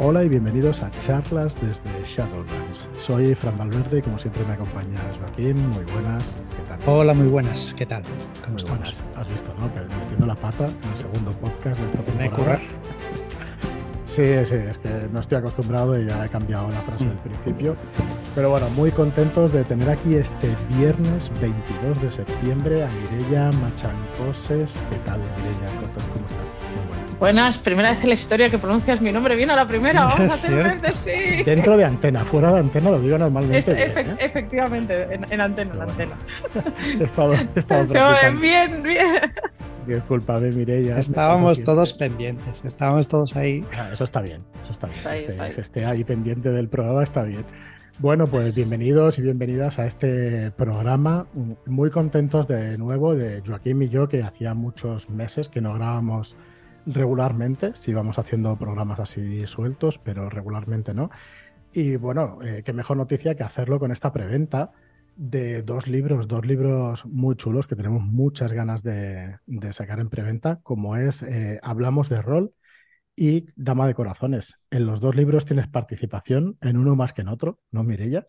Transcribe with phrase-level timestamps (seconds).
[0.00, 2.88] Hola y bienvenidos a charlas desde Shadowlands.
[3.00, 5.56] Soy Fran Valverde y como siempre me acompaña Joaquín.
[5.70, 6.78] Muy buenas, ¿qué tal?
[6.86, 8.04] Hola, muy buenas, ¿qué tal?
[8.44, 9.02] ¿Cómo muy Buenas.
[9.16, 9.74] Has visto, ¿no?
[9.74, 12.60] Que metiendo la pata en el segundo podcast de esta temporada.
[14.04, 17.18] Sí, sí, es que no estoy acostumbrado y ya he cambiado la frase del mm.
[17.18, 17.76] principio.
[18.36, 24.80] Pero bueno, muy contentos de tener aquí este viernes 22 de septiembre a Mireya Machancoses.
[24.90, 25.90] ¿Qué tal, Mireya?
[26.12, 26.56] ¿Cómo estás?
[27.18, 30.04] Buenas, primera vez en la historia que pronuncias mi nombre bien a la primera.
[30.04, 31.42] Vamos a hacer de sí.
[31.42, 33.72] Dentro de antena, fuera de antena lo digo normalmente.
[33.72, 34.16] ¿eh?
[34.20, 36.14] Efectivamente, en, antena, en antena.
[37.00, 37.86] he estado, he estado
[38.40, 39.32] Bien, bien.
[39.88, 40.98] Disculpame, Mireia.
[40.98, 43.64] Estábamos todos pendientes, estábamos todos ahí.
[43.76, 45.40] Ah, eso está bien, eso está bien.
[45.42, 47.44] Este, esté ahí pendiente del programa está bien.
[47.98, 51.26] Bueno, pues bienvenidos y bienvenidas a este programa.
[51.66, 56.36] Muy contentos de nuevo de Joaquín y yo, que hacía muchos meses que no grabamos
[56.88, 61.10] regularmente, si vamos haciendo programas así sueltos, pero regularmente no.
[61.72, 64.72] Y bueno, eh, qué mejor noticia que hacerlo con esta preventa
[65.16, 69.38] de dos libros, dos libros muy chulos que tenemos muchas ganas de,
[69.72, 72.54] sacar en preventa, como es eh, Hablamos de rol
[73.16, 74.58] y Dama de Corazones.
[74.70, 78.26] En los dos libros tienes participación, en uno más que en otro, ¿no, Mirella?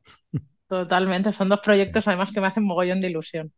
[0.67, 3.53] Totalmente, son dos proyectos además que me hacen mogollón de ilusión.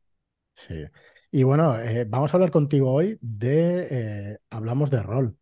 [0.54, 0.86] Sí.
[1.32, 5.38] Y bueno, eh, vamos a hablar contigo hoy de, eh, hablamos de rol,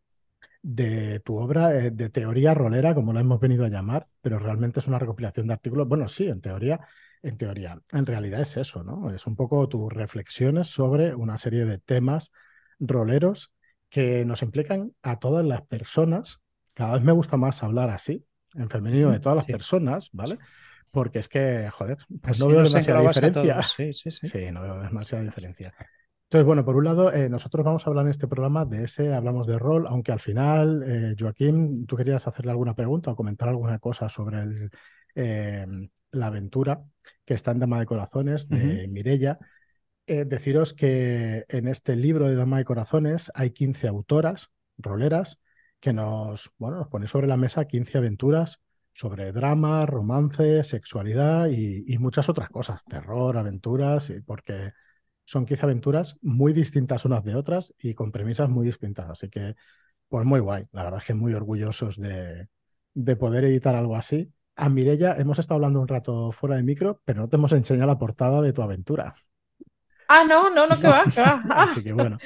[0.61, 4.81] de tu obra eh, de teoría rolera, como la hemos venido a llamar, pero realmente
[4.81, 5.87] es una recopilación de artículos.
[5.87, 6.79] Bueno, sí, en teoría,
[7.23, 9.11] en teoría, en realidad es eso, ¿no?
[9.11, 12.31] Es un poco tus reflexiones sobre una serie de temas
[12.79, 13.53] roleros
[13.89, 16.41] que nos implican a todas las personas.
[16.75, 20.37] Cada vez me gusta más hablar así, en femenino, de todas las personas, ¿vale?
[20.91, 23.63] Porque es que, joder, pues no veo demasiada diferencia.
[23.63, 24.27] Sí, sí, sí.
[24.27, 25.73] Sí, no veo demasiada diferencia.
[26.29, 29.15] Entonces, bueno, por un lado, eh, nosotros vamos a hablar en este programa de ese,
[29.15, 33.49] hablamos de rol, aunque al final, eh, Joaquín, tú querías hacerle alguna pregunta o comentar
[33.49, 34.69] alguna cosa sobre el,
[35.15, 35.65] eh,
[36.11, 36.83] la aventura
[37.25, 39.39] que está en Dama de Corazones de Mirella.
[40.05, 45.39] deciros que en este libro de Dama de Corazones hay 15 autoras roleras
[45.79, 48.59] que nos, bueno, nos pone sobre la mesa 15 aventuras
[48.99, 54.73] sobre drama, romance, sexualidad y, muchas otras cosas, terror, aventuras, porque
[55.23, 59.09] son quizá aventuras muy distintas unas de otras y con premisas muy distintas.
[59.09, 59.55] Así que,
[60.09, 60.65] pues muy guay.
[60.73, 62.49] La verdad es que muy orgullosos de,
[62.93, 64.33] de poder editar algo así.
[64.57, 67.87] A Mirella hemos estado hablando un rato fuera de micro, pero no te hemos enseñado
[67.87, 69.15] la portada de tu aventura.
[70.11, 71.43] Ah, no, no, no, que va, que va.
[71.49, 72.17] Así que bueno.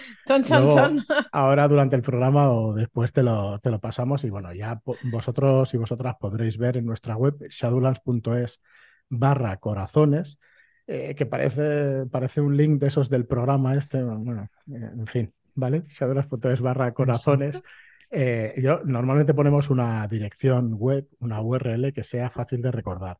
[1.34, 5.74] Ahora durante el programa o después te lo, te lo pasamos y bueno, ya vosotros
[5.74, 8.62] y vosotras podréis ver en nuestra web shadowlands.es
[9.10, 10.40] barra corazones,
[10.88, 15.34] eh, que parece, parece un link de esos del programa este, bueno, eh, en fin,
[15.54, 15.84] ¿vale?
[15.90, 17.62] Shadowlands.es barra corazones.
[18.10, 23.18] Eh, yo normalmente ponemos una dirección web, una URL que sea fácil de recordar.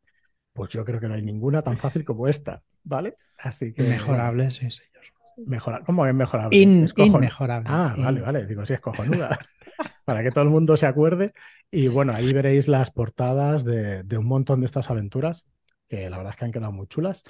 [0.54, 3.18] Pues yo creo que no hay ninguna tan fácil como esta, ¿vale?
[3.38, 3.84] Así que.
[3.84, 5.04] Mejorable, sí, señor.
[5.46, 5.84] Mejorar.
[5.84, 6.56] ¿Cómo es mejorable?
[6.56, 7.68] inmejorable.
[7.70, 8.46] Ah, vale, vale.
[8.46, 9.38] Digo, sí, es cojonuda.
[10.06, 11.34] Para que todo el mundo se acuerde.
[11.72, 15.48] Y bueno, ahí veréis las portadas de, un montón de estas aventuras,
[15.88, 17.24] que la verdad es que han quedado muy chulas.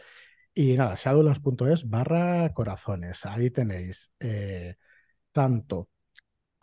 [0.54, 3.26] Y nada, shadowlands.es barra corazones.
[3.26, 4.76] Ahí tenéis eh,
[5.32, 5.90] tanto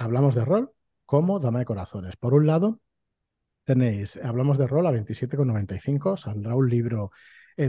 [0.01, 0.73] hablamos de rol
[1.05, 2.17] como dama de corazones.
[2.17, 2.81] Por un lado,
[3.65, 7.11] tenéis, hablamos de rol a 27,95, saldrá un libro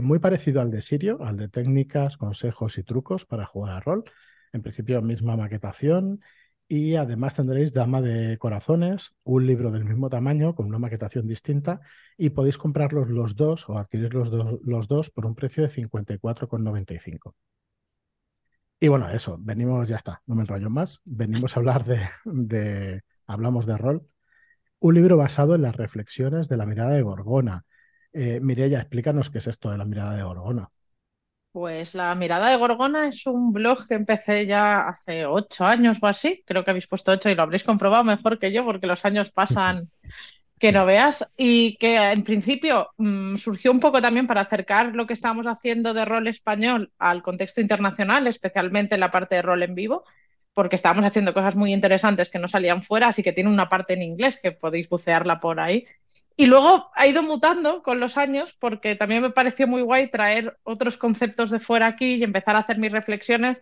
[0.00, 4.04] muy parecido al de Sirio, al de técnicas, consejos y trucos para jugar a rol.
[4.52, 6.20] En principio, misma maquetación.
[6.68, 11.80] Y además tendréis Dama de Corazones, un libro del mismo tamaño, con una maquetación distinta,
[12.16, 14.30] y podéis comprarlos los dos o adquirir los,
[14.64, 17.34] los dos por un precio de 54,95.
[18.80, 23.02] Y bueno, eso, venimos, ya está, no me enrollo más, venimos a hablar de, de,
[23.26, 24.08] hablamos de rol,
[24.80, 27.64] un libro basado en las reflexiones de la mirada de Gorgona.
[28.14, 30.70] Eh, Mireya, explícanos qué es esto de la mirada de Gorgona.
[31.52, 36.06] Pues la mirada de Gorgona es un blog que empecé ya hace ocho años o
[36.06, 36.42] así.
[36.46, 39.30] Creo que habéis puesto ocho y lo habréis comprobado mejor que yo porque los años
[39.30, 39.90] pasan
[40.58, 41.32] que no veas.
[41.36, 45.94] Y que en principio mm, surgió un poco también para acercar lo que estábamos haciendo
[45.94, 50.04] de rol español al contexto internacional, especialmente en la parte de rol en vivo
[50.54, 53.94] porque estábamos haciendo cosas muy interesantes que no salían fuera, así que tiene una parte
[53.94, 55.86] en inglés que podéis bucearla por ahí.
[56.36, 60.56] Y luego ha ido mutando con los años porque también me pareció muy guay traer
[60.62, 63.58] otros conceptos de fuera aquí y empezar a hacer mis reflexiones.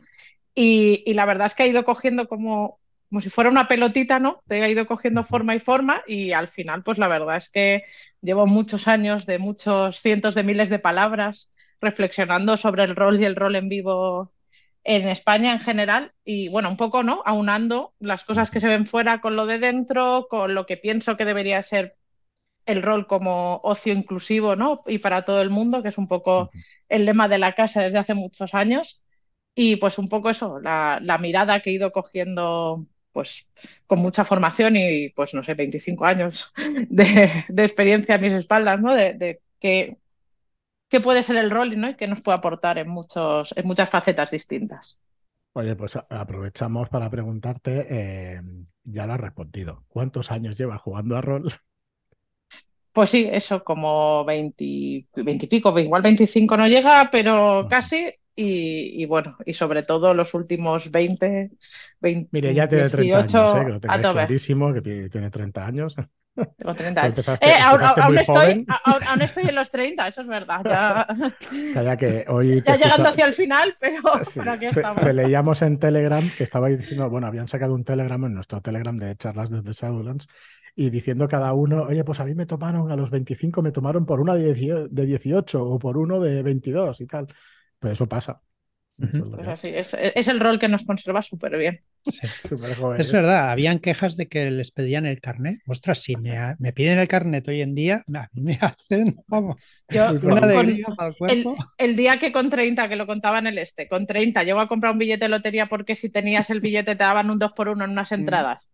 [0.54, 4.42] Y, la verdad es que ha ido cogiendo como, como si fuera una pelotita, ¿no?
[4.46, 7.84] Te ha ido cogiendo forma y forma y al final, pues la verdad es que
[8.20, 11.50] llevo muchos años de muchos cientos de miles de palabras
[11.80, 14.32] reflexionando sobre el rol y el rol en vivo
[14.84, 17.22] en España en general y bueno, un poco, ¿no?
[17.26, 21.16] Aunando las cosas que se ven fuera con lo de dentro, con lo que pienso
[21.16, 21.96] que debería ser
[22.66, 24.82] el rol como ocio inclusivo, ¿no?
[24.86, 26.50] Y para todo el mundo, que es un poco
[26.88, 29.02] el lema de la casa desde hace muchos años.
[29.54, 33.48] Y pues un poco eso, la, mirada que he ido cogiendo pues
[33.86, 36.52] con mucha formación y pues no sé, 25 años
[36.88, 38.94] de, experiencia a mis espaldas, ¿no?
[38.94, 39.98] De, de qué,
[41.02, 41.90] puede ser el rol ¿no?
[41.90, 44.98] y qué nos puede aportar en, muchos, en muchas facetas distintas.
[45.52, 48.40] Oye, pues aprovechamos para preguntarte, eh,
[48.84, 51.52] ya lo has respondido, ¿cuántos años llevas jugando a rol?
[52.92, 55.06] Pues sí, eso, como 20, y
[55.48, 58.12] pico, igual 25 no llega, pero casi.
[58.42, 61.50] Y, bueno, y sobre todo los últimos 20,
[62.00, 63.64] 20 Mire, ya tiene 30 años, ¿eh?
[63.66, 65.96] que lo clarísimo, que tiene 30 años.
[66.56, 67.28] Tengo 30 años.
[67.40, 71.06] eh, aún, estoy, aún, estoy, en los 30, eso es verdad.
[71.74, 74.00] Ya, que hoy ya llegando hacia el final, pero
[74.52, 75.02] aquí estamos.
[75.02, 78.96] Te, leíamos en Telegram que estabais diciendo, bueno, habían sacado un Telegram en nuestro Telegram
[78.96, 80.28] de charlas desde Shadowlands
[80.74, 84.06] y diciendo cada uno, oye, pues a mí me tomaron a los 25, me tomaron
[84.06, 87.28] por una de 18 o por uno de 22 y tal.
[87.78, 88.40] Pues eso pasa.
[89.00, 91.80] Pues es, el rol que nos conserva súper bien.
[92.98, 95.58] Es verdad, habían quejas de que les pedían el carnet.
[95.66, 99.56] Ostras, si me, piden el carnet hoy en día, a mí me hacen vamos,
[100.22, 101.56] una alegría para el cuerpo.
[101.78, 104.68] El, día que con 30, que lo contaba en el este, con 30 llego a
[104.68, 107.68] comprar un billete de lotería porque si tenías el billete te daban un 2 por
[107.68, 108.14] 1 en unas mm.
[108.14, 108.69] entradas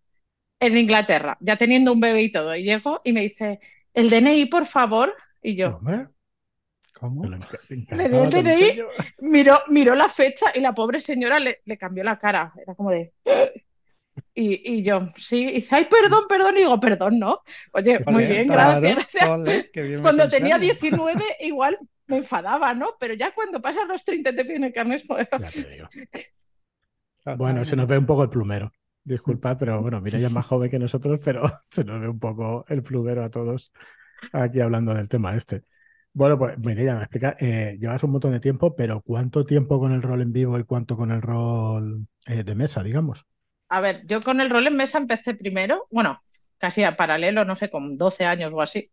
[0.60, 3.60] en Inglaterra, ya teniendo un bebé y todo, y llego y me dice,
[3.94, 5.80] el DNI, por favor, y yo...
[6.94, 7.24] ¿Cómo?
[7.26, 7.36] Le
[7.68, 8.82] di el DNI,
[9.20, 13.12] miró, miró la fecha y la pobre señora le, cambió la cara, era como de...
[14.32, 17.42] Y, yo, sí, y dice, ay, perdón, perdón, y digo, perdón, ¿no?
[17.72, 19.08] Oye, muy bien, gracias.
[20.02, 22.96] cuando tenía 19, igual me enfadaba, ¿no?
[22.98, 25.04] Pero ya cuando pasan los 30 te piden el carnet.
[27.36, 28.72] Bueno, se nos ve un poco el plumero.
[29.06, 32.18] Disculpad, pero bueno, mira, ella es más joven que nosotros, pero se nos ve un
[32.18, 33.72] poco el plumero a todos
[34.32, 35.62] aquí hablando del tema este.
[36.12, 39.92] Bueno, pues ya me explica, eh, llevas un montón de tiempo, pero ¿cuánto tiempo con
[39.92, 43.26] el rol en vivo y cuánto con el rol eh, de mesa, digamos?
[43.68, 46.20] A ver, yo con el rol en mesa empecé primero, bueno,
[46.58, 48.90] casi a paralelo, no sé, con 12 años o así.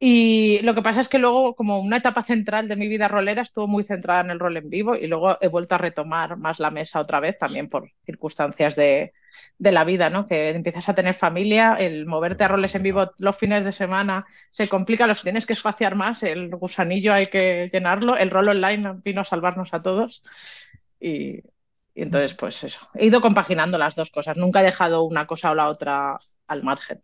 [0.00, 3.42] Y lo que pasa es que luego, como una etapa central de mi vida rolera,
[3.42, 6.58] estuvo muy centrada en el rol en vivo y luego he vuelto a retomar más
[6.58, 9.12] la mesa otra vez, también por circunstancias de,
[9.58, 10.26] de la vida, ¿no?
[10.26, 14.26] Que empiezas a tener familia, el moverte a roles en vivo los fines de semana
[14.50, 19.00] se complica, los tienes que espaciar más, el gusanillo hay que llenarlo, el rol online
[19.04, 20.22] vino a salvarnos a todos
[20.98, 21.40] y,
[21.94, 25.54] entonces pues eso, he ido compaginando las dos cosas, nunca he dejado una cosa o
[25.54, 27.00] la otra al margen.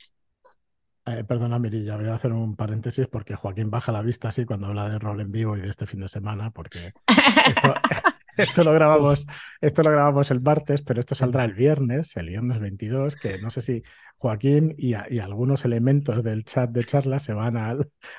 [1.07, 4.67] Eh, perdona, Mirilla, voy a hacer un paréntesis porque Joaquín baja la vista así cuando
[4.67, 6.93] habla de rol en vivo y de este fin de semana, porque
[7.49, 7.75] esto,
[8.37, 9.27] esto lo grabamos,
[9.61, 13.51] esto lo grabamos el martes, pero esto saldrá el viernes, el viernes 22, que no
[13.51, 13.83] sé si
[14.19, 17.77] Joaquín y, algunos elementos del chat de charla se van a,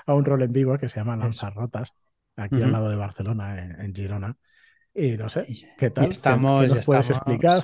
[0.07, 1.93] un rol en vivo que se llama Lanzarrotas,
[2.35, 4.35] aquí al lado de Barcelona, en, Girona.
[4.93, 5.45] Y no sé,
[5.77, 6.11] ¿qué tal?
[6.11, 7.63] Estamos, ¿Qué, nos puedes explicar?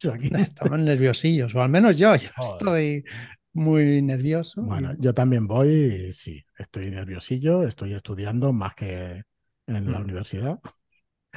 [0.38, 3.04] Estamos nerviosillos, o al menos yo, yo estoy
[3.52, 4.62] muy nervioso.
[4.62, 9.24] Bueno, yo también voy, sí, estoy nerviosillo, estoy estudiando más que
[9.66, 10.02] en la mm.
[10.02, 10.58] universidad.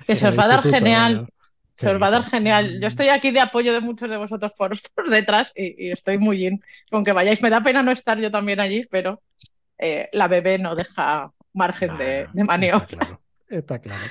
[0.06, 1.28] Que se os va a dar genial.
[1.74, 2.80] Se os va a dar genial.
[2.80, 4.78] Yo estoy aquí de apoyo de muchos de vosotros por,
[5.10, 6.64] detrás y, estoy muy bien.
[6.90, 9.22] Con que vayáis, me da pena no estar yo también allí, pero
[9.78, 12.86] eh, la bebé no deja margen de, maniobra.
[12.86, 14.06] Está claro, está claro.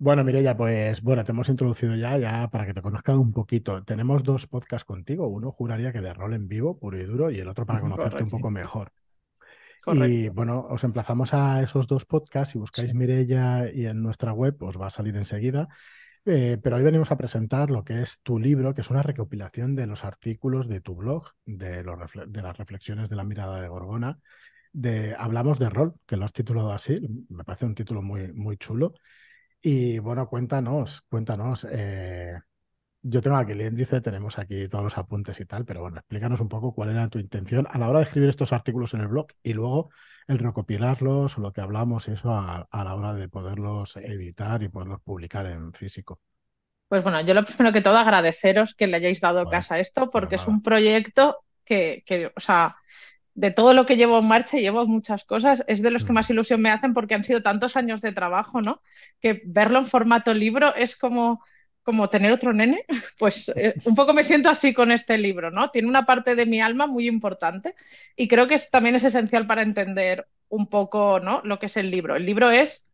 [0.00, 3.82] Bueno, Mireya, pues bueno, te hemos introducido ya, ya para que te conozcan un poquito.
[3.82, 5.26] Tenemos dos podcasts contigo.
[5.26, 8.22] Uno juraría que de rol en vivo, puro y duro, y el otro para conocerte
[8.22, 8.92] un poco mejor.
[9.94, 12.52] Y bueno, os emplazamos a esos dos podcasts.
[12.52, 15.68] Si buscáis Mirella y en nuestra web os va a salir enseguida.
[16.24, 19.74] Eh, pero hoy venimos a presentar lo que es tu libro, que es una recopilación
[19.74, 23.68] de los artículos de tu blog, de, los de las reflexiones de la mirada de
[23.68, 24.18] Gorgona.
[24.72, 28.58] De, hablamos de rol, que lo has titulado así, me parece un título muy, muy
[28.58, 28.94] chulo.
[29.60, 32.38] Y bueno, cuéntanos, cuéntanos, eh,
[33.08, 36.40] yo tengo aquí el índice, tenemos aquí todos los apuntes y tal, pero bueno, explícanos
[36.40, 39.08] un poco cuál era tu intención a la hora de escribir estos artículos en el
[39.08, 39.90] blog y luego
[40.26, 45.00] el recopilarlos o lo que hablamos, eso a, la hora de poderlos editar y poderlos
[45.00, 46.20] publicar en físico.
[46.88, 50.10] Pues bueno, yo lo primero que todo agradeceros que le hayáis dado casa a esto
[50.10, 52.76] porque es un proyecto que, que, o sea,
[53.34, 56.14] de todo lo que llevo en marcha, llevo muchas cosas, es de los que mm.
[56.14, 58.82] más ilusión me hacen porque han sido tantos años de trabajo, ¿no?
[59.20, 61.42] Que verlo en formato libro es como
[61.88, 62.84] como tener otro nene,
[63.18, 65.70] pues eh, un poco me siento así con este libro, ¿no?
[65.70, 67.74] Tiene una parte de mi alma muy importante
[68.14, 71.40] y creo que también es esencial para entender un poco, ¿no?
[71.44, 72.14] Lo que es el libro.
[72.14, 72.86] El libro es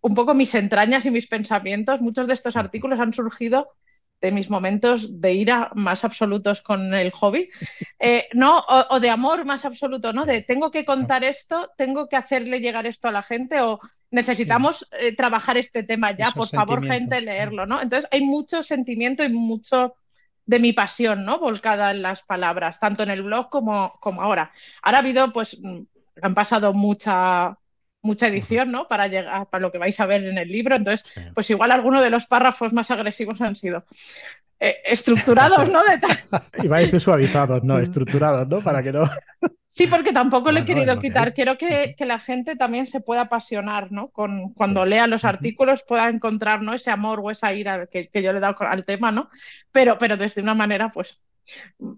[0.00, 2.00] un poco mis entrañas y mis pensamientos.
[2.00, 3.72] Muchos de estos artículos han surgido
[4.20, 7.50] de mis momentos de ira más absolutos con el hobby,
[7.98, 8.64] eh, ¿no?
[8.90, 10.24] O, de amor más absoluto, ¿no?
[10.24, 14.88] De tengo que contar esto, tengo que hacerle llegar esto a la gente o necesitamos
[14.98, 17.80] eh, trabajar este tema ya, por favor, gente, leerlo, ¿no?
[17.80, 19.94] Entonces hay mucho sentimiento y mucho
[20.44, 21.38] de mi pasión, ¿no?
[21.38, 24.52] Volcada en las palabras, tanto en el blog como, como ahora.
[24.82, 25.80] Ahora ha habido, pues, mm,
[26.22, 27.58] han pasado mucha
[28.02, 28.88] mucha edición, ¿no?
[28.88, 30.76] Para llegar, para lo que vais a ver en el libro.
[30.76, 33.84] Entonces, pues igual algunos de los párrafos más agresivos han sido
[34.58, 35.80] eh, estructurados, ¿no?
[36.62, 38.60] Iba a decir suavizados, no, estructurados, ¿no?
[38.60, 39.08] Para que no.
[39.68, 41.34] Sí, porque tampoco le he querido quitar.
[41.34, 44.08] Quiero que, la gente también se pueda apasionar, ¿no?
[44.08, 46.72] Con, cuando lea los artículos pueda encontrar, ¿no?
[46.72, 49.28] Ese amor o esa ira que, que yo le he dado al tema, ¿no?
[49.72, 51.20] Pero, pero desde una manera, pues,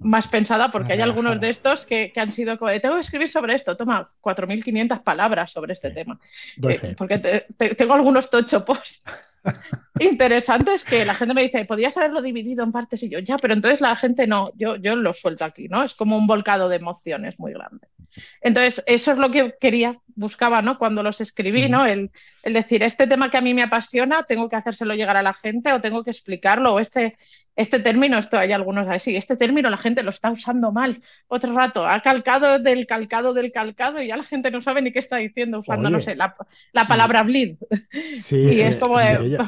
[0.01, 3.55] más pensada, porque hay algunos de estos que, han sido como tengo que escribir sobre
[3.55, 6.19] esto, toma 4.500 palabras sobre este tema.
[6.63, 7.19] Eh, porque
[7.77, 9.03] tengo algunos tocho posts
[10.01, 13.55] interesantes que la gente me dice, podrías haberlo dividido en partes y yo, ya, pero
[13.55, 15.83] entonces la gente no, yo, yo lo suelto aquí, ¿no?
[15.85, 17.89] Es como un volcado de emociones muy grande.
[18.41, 20.79] Entonces, eso es lo que quería, buscaba, ¿no?
[20.79, 21.87] Cuando los escribí, ¿no?
[21.87, 22.11] El,
[22.43, 25.35] el, decir, este tema que a mí me apasiona, tengo que hacérselo llegar a la
[25.35, 27.17] gente o tengo que explicarlo, o este,
[27.59, 31.03] este término, esto hay algunos así, este término la gente lo está usando mal.
[31.27, 34.93] Otro rato, ha calcado del calcado del calcado y ya la gente no sabe ni
[34.93, 36.37] qué está diciendo usando, no sé, la,
[36.87, 37.57] palabra bleed.
[38.17, 39.39] Sí, y es como eh,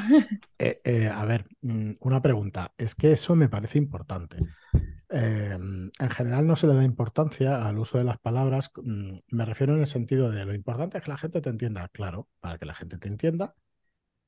[0.59, 2.73] eh, a ver, mm, una pregunta.
[2.77, 4.39] Es que eso me parece importante.
[5.13, 8.71] Em, en general no se le da importancia al uso de las palabras.
[8.77, 11.89] Mm, me refiero en el sentido de lo importante es que la gente te entienda.
[11.89, 13.55] Claro, para que la gente te entienda,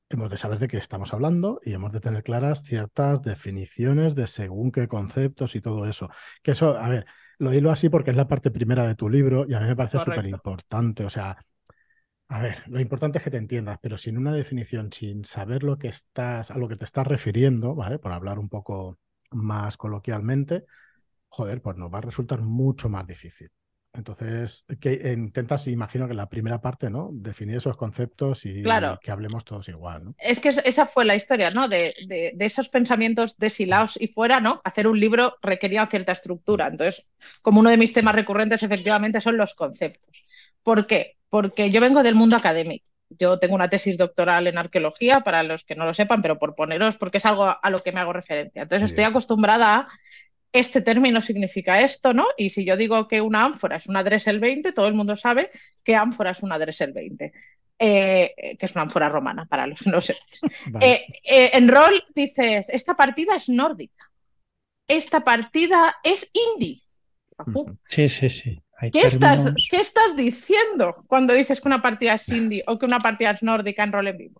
[0.09, 4.27] hemos de saber de qué estamos hablando y hemos de tener claras ciertas definiciones de
[4.27, 6.09] según qué conceptos y todo eso.
[6.41, 7.05] Que eso, a ver,
[7.39, 9.75] lo hilo así porque es la parte primera de tu libro y a mí me
[9.75, 11.05] parece súper importante.
[11.05, 11.37] O sea,
[12.27, 15.77] a ver, lo importante es que te entiendas, pero sin una definición, sin saber lo
[15.77, 17.99] que estás, a lo que te estás refiriendo, ¿vale?
[17.99, 18.97] Por hablar un poco
[19.33, 20.65] más coloquialmente,
[21.27, 23.49] joder, pues nos va a resultar mucho más difícil.
[23.95, 27.09] Entonces, que intentas, imagino que la primera parte, ¿no?
[27.13, 28.63] Definir esos conceptos y,
[29.01, 30.15] que hablemos todos igual, ¿no?
[30.17, 31.67] Es que esa fue la historia, ¿no?
[31.67, 34.61] De, de, esos pensamientos deshilados y fuera, ¿no?
[34.63, 36.67] Hacer un libro requería cierta estructura.
[36.67, 37.05] Entonces,
[37.43, 40.25] como uno de mis temas recurrentes, efectivamente, son los conceptos.
[40.63, 41.17] ¿Por qué?
[41.33, 42.87] porque yo vengo del mundo académico.
[43.19, 46.55] Yo tengo una tesis doctoral en arqueología, para los que no lo sepan, pero por
[46.55, 48.63] poneros, porque es algo a lo que me hago referencia.
[48.63, 49.87] Entonces estoy acostumbrada a
[50.53, 52.27] este término significa esto, ¿no?
[52.37, 55.49] Y si yo digo que una ánfora es una Dressel 20, todo el mundo sabe
[55.83, 57.33] que ánfora es una Dressel 20.
[57.79, 60.21] Eh, que es una ánfora romana, para los que no sepan.
[60.79, 64.09] Eh, eh, en rol dices, esta partida es nórdica,
[64.87, 66.81] esta partida es indie.
[67.85, 68.62] Sí, sí, sí.
[68.91, 72.99] ¿Qué estás, ¿Qué estás, diciendo cuando dices que una partida es indie o que una
[72.99, 74.39] partida es nórdica en rol en vivo?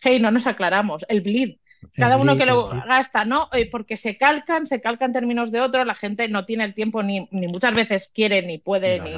[0.00, 1.04] Hey, no nos aclaramos.
[1.08, 1.56] El bleed.
[1.94, 3.48] Cada uno que lo gasta, ¿no?
[3.52, 7.02] Eh, porque se calcan, se calcan términos de otro, la gente no tiene el tiempo
[7.02, 9.12] ni, ni muchas veces quiere ni puede, ni,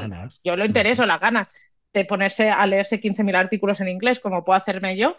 [0.45, 1.49] yo lo intereso, las ganas
[1.93, 5.17] de ponerse a leerse 15.000 artículos en inglés como puedo hacerme yo.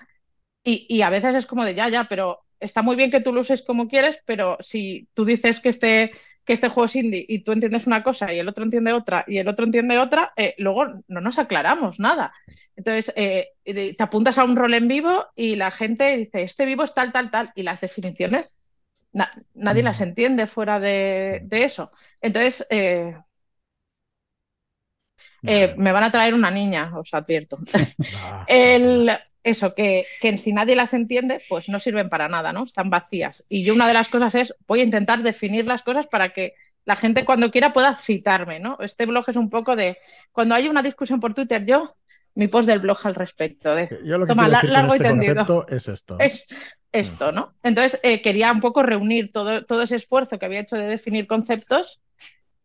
[0.63, 3.33] Y, y, a veces es como de ya, ya, pero está muy bien que tú
[3.33, 6.11] lo uses como quieres, pero si tú dices que este
[6.49, 9.23] que este juego es indie y tú entiendes una cosa y el otro entiende otra
[9.27, 12.31] y el otro entiende otra, eh, luego no nos aclaramos nada.
[12.75, 16.83] Entonces, eh, te apuntas a un rol en vivo y la gente dice, este vivo
[16.83, 18.51] es tal, tal, tal, y las definiciones
[19.53, 20.03] nadie las mm.
[20.03, 21.91] entiende fuera de, eso.
[22.19, 23.15] Entonces, eh,
[25.43, 27.59] me van a traer una niña, os advierto.
[28.47, 29.11] el,
[29.43, 32.63] eso, que, que si nadie las entiende, pues no sirven para nada, ¿no?
[32.63, 33.45] Están vacías.
[33.49, 36.53] Y yo una de las cosas es, voy a intentar definir las cosas para que
[36.85, 38.77] la gente cuando quiera pueda citarme, ¿no?
[38.81, 39.97] Este blog es un poco de,
[40.31, 41.95] cuando hay una discusión por Twitter, yo,
[42.35, 45.65] mi post del blog al respecto, de, yo lo que toma, largo este entendido.
[45.67, 46.17] Es esto.
[46.19, 46.45] Es
[46.91, 47.53] esto, ¿no?
[47.63, 51.27] Entonces, eh, quería un poco reunir todo, todo ese esfuerzo que había hecho de definir
[51.27, 52.01] conceptos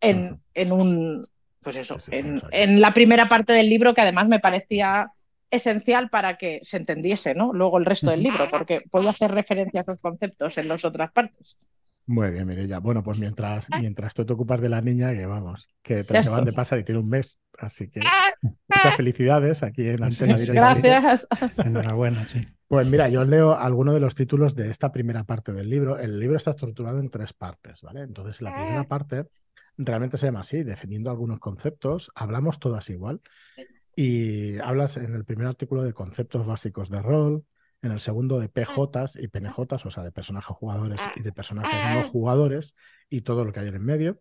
[0.00, 1.26] en, en un,
[1.62, 5.12] pues eso, en, en la primera parte del libro que además me parecía
[5.54, 7.52] esencial para que se entendiese, ¿no?
[7.52, 11.12] Luego el resto del libro, porque puedo hacer referencia a esos conceptos en las otras
[11.12, 11.56] partes.
[12.06, 12.80] Muy bien, Mireya.
[12.80, 16.44] Bueno, pues mientras, mientras tú te ocupas de la niña, que vamos, que te van
[16.44, 18.00] de pasar y tiene un mes, así que
[18.42, 20.74] muchas felicidades aquí en Antena Directa.
[20.74, 21.26] Gracias.
[21.64, 22.46] Enhorabuena, sí.
[22.68, 25.98] Pues mira, yo os leo algunos de los títulos de esta primera parte del libro.
[25.98, 28.02] El libro está estructurado en tres partes, ¿vale?
[28.02, 29.24] Entonces, la primera parte
[29.78, 32.10] realmente se llama así, definiendo algunos conceptos.
[32.14, 33.20] Hablamos todas igual.
[33.96, 37.44] Y hablas en el primer artículo de conceptos básicos de rol,
[37.82, 41.72] en el segundo de PJs y PNJs, o sea, de personajes jugadores y de personajes
[41.94, 42.76] no jugadores
[43.10, 44.20] y todo lo que hay en el medio,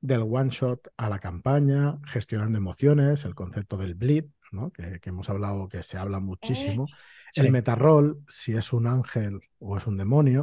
[0.00, 4.70] del one shot a la campaña, gestionando emociones, el concepto del bleed, ¿no?
[4.70, 6.86] que, hemos hablado, que se habla muchísimo.
[7.34, 10.42] El metarrol, si es un ángel o es un demonio,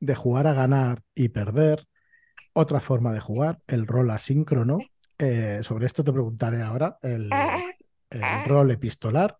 [0.00, 1.86] de jugar a ganar y perder.
[2.52, 4.78] Otra forma de jugar, el rol asíncrono.
[5.18, 7.30] Eh, sobre esto te preguntaré ahora, el,
[8.46, 9.36] rol epistolar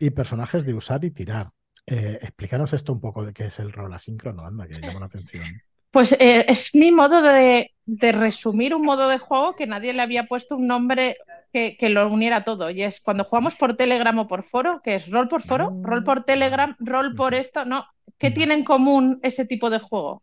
[0.00, 1.50] y personajes de usar y tirar.
[1.86, 5.06] Eh, explícanos esto un poco de qué es el rol asíncrono, anda, que llama la
[5.06, 5.44] atención.
[5.90, 10.26] Pues eh, es mi modo de, resumir un modo de juego que nadie le había
[10.26, 11.18] puesto un nombre
[11.52, 12.70] que, lo uniera todo.
[12.70, 16.02] Y es cuando jugamos por Telegram o por foro, que es rol por foro, rol
[16.02, 17.86] por Telegram, rol por esto, no.
[18.18, 20.22] ¿Qué tiene en común ese tipo de juego?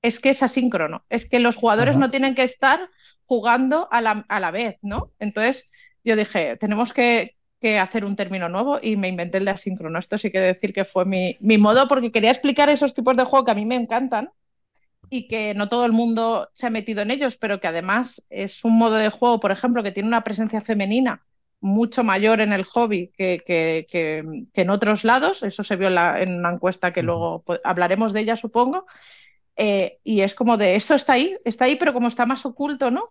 [0.00, 2.88] Es que es asíncrono, es que los jugadores no tienen que estar
[3.26, 5.10] jugando a la, a la, vez, ¿no?
[5.18, 5.70] Entonces
[6.04, 7.34] yo dije, tenemos que,
[7.78, 9.98] hacer un término nuevo y me inventé el de asíncrono.
[9.98, 13.24] Esto sí que decir que fue mi, mi modo porque quería explicar esos tipos de
[13.24, 14.30] juego que a mí me encantan
[15.10, 18.64] y que no todo el mundo se ha metido en ellos, pero que además es
[18.64, 21.22] un modo de juego, por ejemplo, que tiene una presencia femenina
[21.60, 25.42] mucho mayor en el hobby que, que, en otros lados.
[25.42, 28.86] Eso se vio en, una encuesta que luego hablaremos de ella, supongo.
[29.56, 32.90] Eh, y es como de eso está ahí, está ahí, pero como está más oculto,
[32.90, 33.10] ¿no?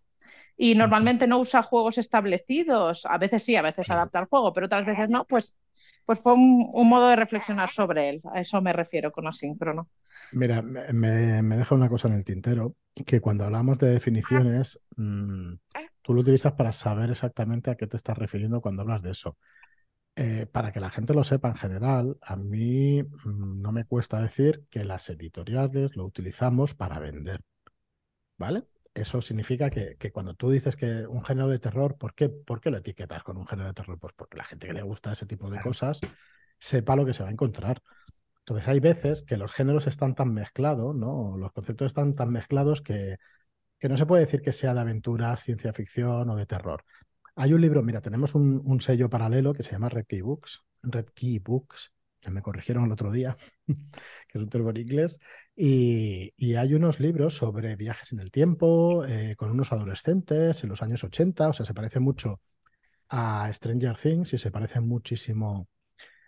[0.62, 3.06] Y normalmente no usa juegos establecidos.
[3.06, 5.24] A veces sí, a veces adapta al juego, pero otras veces no.
[5.24, 5.56] Pues,
[6.06, 8.22] pues fue un, un modo de reflexionar sobre él.
[8.34, 9.88] A eso me refiero con asíncrono.
[10.34, 12.76] Mira, me, deja una cosa en el tintero,
[13.06, 15.54] que cuando hablamos de definiciones, mm,
[16.02, 19.38] tú lo utilizas para saber exactamente a qué te estás refiriendo cuando hablas de eso.
[20.16, 24.22] Eh, para que la gente lo sepa en general, a mí mm, no me cuesta
[24.22, 27.42] decir que las editoriales lo utilizamos para vender.
[28.38, 28.64] ¿Vale?
[29.00, 32.70] Eso significa que, cuando tú dices que un género de terror, ¿por qué, ¿por qué
[32.70, 33.98] lo etiquetas con un género de terror?
[34.00, 36.02] Pues porque la gente que le gusta ese tipo de cosas
[36.60, 37.82] sepa lo que se va a encontrar.
[38.40, 41.38] Entonces hay veces que los géneros están tan mezclados, ¿no?
[41.38, 43.18] Los conceptos están tan mezclados que,
[43.80, 46.84] que no se puede decir que sea de aventura, ciencia ficción o de terror.
[47.36, 51.08] Hay un libro, mira, tenemos un, sello paralelo que se llama Red Key Books, Red
[51.14, 55.20] Key Books, que me corrigieron el otro día, que es un término en inglés,
[55.56, 60.82] y, hay unos libros sobre viajes en el tiempo, eh, con unos adolescentes en los
[60.82, 62.42] años 80, o sea, se parece mucho
[63.10, 65.68] a Stranger Things y se parece muchísimo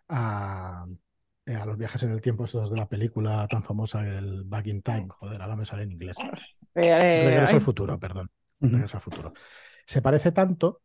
[0.07, 0.85] a,
[1.45, 4.67] eh, a los viajes en el tiempo estos de la película tan famosa, el Back
[4.67, 6.15] in Time, joder, ahora me sale en inglés.
[6.75, 8.29] Eh, Regreso al futuro, perdón.
[8.59, 9.33] Regreso al futuro.
[9.85, 10.81] Se parece tanto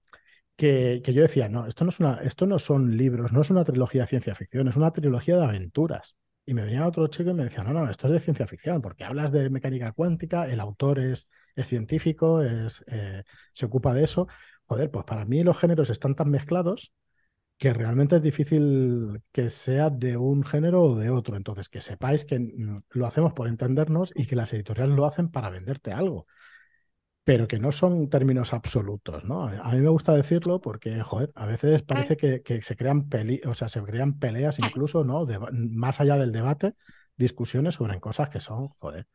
[0.57, 3.65] que, yo decía, no, esto no, es una, esto no son libros, no es una
[3.65, 6.17] trilogía de ciencia ficción, es una trilogía de aventuras.
[6.47, 8.81] Y me venía otro chico y me decía, no, no, esto es de ciencia ficción,
[8.81, 14.05] porque hablas de mecánica cuántica, el autor es, es científico, es, eh, se ocupa de
[14.05, 14.29] eso.
[14.67, 16.93] Joder, pues para mí los géneros están tan mezclados
[17.59, 21.37] que realmente es difícil que sea de un género o de otro.
[21.37, 25.31] Entonces, que sepáis que mm, lo hacemos por entendernos y que las editoriales lo hacen
[25.31, 26.27] para venderte algo,
[27.27, 29.49] pero que no son términos absolutos, ¿no?
[29.49, 33.53] A mí me gusta decirlo porque, joder, a veces parece que, se crean peli o
[33.53, 35.27] sea, se crean peleas incluso, ¿no?
[35.51, 36.75] más allá del debate,
[37.17, 39.09] discusiones sobre cosas que son, joder,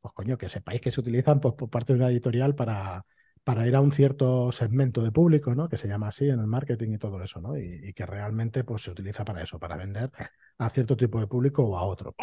[0.00, 3.04] pues coño, que sepáis que se utilizan pues, por parte de una editorial para
[3.44, 5.68] para ir a un cierto segmento de público, ¿no?
[5.68, 7.58] Que se llama así en el marketing y todo eso, ¿no?
[7.58, 10.10] Y, que realmente pues, se utiliza para eso, para vender
[10.58, 12.14] a cierto tipo de público o a otro.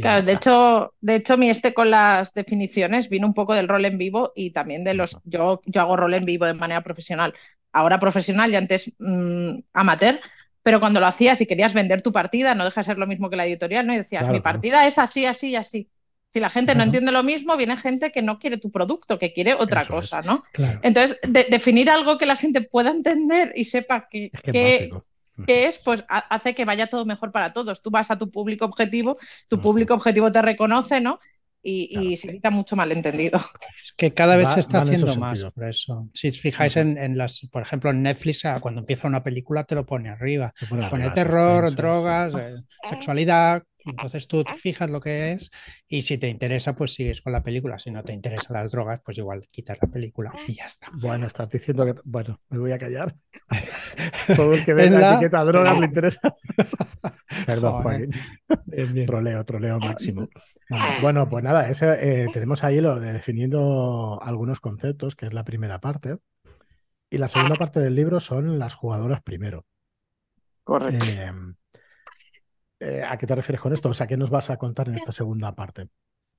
[0.00, 3.84] Claro, de hecho, de hecho, mi este con las definiciones vino un poco del rol
[3.84, 5.18] en vivo y también de los.
[5.24, 7.34] Yo, yo hago rol en vivo de manera profesional.
[7.72, 10.20] Ahora profesional y antes mm, amateur,
[10.62, 13.30] pero cuando lo hacías y querías vender tu partida, no deja de ser lo mismo
[13.30, 13.94] que la editorial, ¿no?
[13.94, 15.88] Y decías, mi partida es así, así y así.
[16.28, 19.32] Si la gente no entiende lo mismo, viene gente que no quiere tu producto, que
[19.32, 20.42] quiere otra cosa, ¿no?
[20.82, 24.90] Entonces, definir algo que la gente pueda entender y sepa que, es,
[25.84, 27.82] pues hace que vaya todo mejor para todos.
[27.82, 29.18] Tú vas a tu público objetivo,
[29.48, 31.20] tu público objetivo te reconoce, ¿no?
[31.66, 33.38] y, se evita mucho malentendido.
[33.80, 36.08] Es que cada vez se está haciendo más por eso.
[36.12, 39.74] Si os fijáis en, las, por ejemplo, en Netflix, ah, cuando empieza una película te
[39.74, 40.52] lo pone arriba.
[40.68, 45.50] Pone, terror, drogas, eh, sexualidad, entonces tú fijas lo que es
[45.88, 47.78] y si te interesa, pues sigues con la película.
[47.78, 50.88] Si no te interesan las drogas, pues igual quitas la película y ya está.
[50.94, 51.94] Bueno, estás diciendo que.
[52.04, 53.14] Bueno, me voy a callar.
[54.34, 56.20] Todo el que ve la, etiqueta drogas me interesa.
[57.46, 58.10] Perdón, Joaquín.
[59.06, 60.28] Troleo, troleo máximo.
[61.00, 65.80] Bueno, pues nada, eh, tenemos ahí lo de definiendo algunos conceptos, que es la primera
[65.80, 66.18] parte.
[67.08, 69.64] Y la segunda parte del libro son las jugadoras primero.
[70.64, 71.04] Correcto.
[71.06, 71.30] Eh,
[72.80, 73.88] eh, ¿A qué te refieres con esto?
[73.88, 75.88] O sea, ¿qué nos vas a contar en esta segunda parte?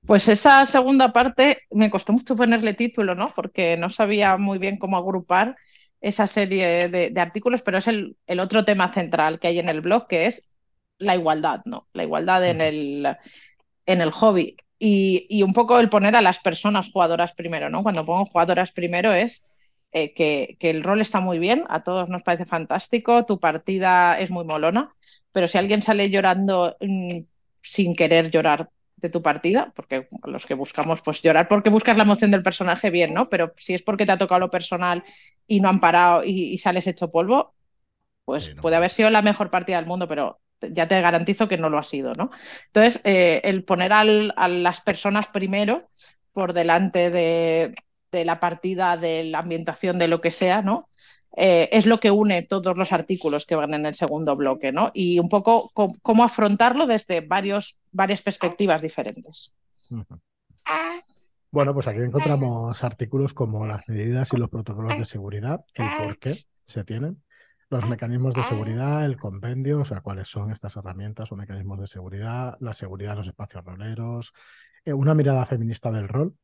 [0.06, 3.32] Pues esa segunda parte me costó mucho ponerle título, ¿no?
[3.34, 5.56] Porque no sabía muy bien cómo agrupar
[6.00, 10.06] esa serie de, artículos, pero es el, otro tema central que hay en el blog,
[10.06, 10.48] que es
[10.98, 11.88] la igualdad, ¿no?
[11.92, 13.16] La igualdad en el,
[13.86, 14.56] en el hobby.
[14.78, 17.82] Y, y, un poco el poner a las personas jugadoras primero, ¿no?
[17.82, 19.44] Cuando pongo jugadoras primero es
[19.92, 24.30] eh, que, el rol está muy bien, a todos nos parece fantástico, tu partida es
[24.30, 24.94] muy molona,
[25.32, 27.20] pero si alguien sale llorando mm,
[27.62, 32.02] sin querer llorar de tu partida, porque los que buscamos pues llorar porque buscas la
[32.02, 33.28] emoción del personaje bien, ¿no?
[33.28, 35.04] Pero si es porque te ha tocado lo personal
[35.46, 37.54] y no han parado y, sales hecho polvo,
[38.24, 41.70] pues puede haber sido la mejor partida del mundo, pero ya te garantizo que no
[41.70, 42.30] lo ha sido, ¿no?
[42.66, 45.88] Entonces, eh, el poner a las personas primero
[46.32, 47.74] por delante de,
[48.12, 50.87] de la partida, de la ambientación, de lo que sea, ¿no?
[51.36, 54.90] Eh, es lo que une todos los artículos que van en el segundo bloque, ¿no?
[54.94, 59.54] Y un poco cómo afrontarlo desde varios, varias perspectivas diferentes.
[61.50, 66.18] Bueno, pues aquí encontramos artículos como las medidas y los protocolos de seguridad, el por
[66.18, 66.34] qué
[66.66, 67.22] se tienen,
[67.70, 71.86] los mecanismos de seguridad, el compendio, o sea, cuáles son estas herramientas o mecanismos de
[71.86, 74.32] seguridad, la seguridad de los espacios roleros,
[74.84, 76.34] eh, una mirada feminista del rol,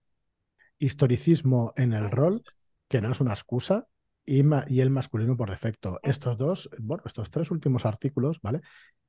[0.78, 2.42] historicismo en el rol,
[2.88, 3.86] que no es una excusa,
[4.26, 6.00] y, el masculino por defecto.
[6.02, 8.60] Estos dos, bueno, estos tres últimos artículos, ¿vale?